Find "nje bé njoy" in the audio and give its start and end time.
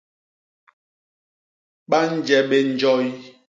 2.13-3.05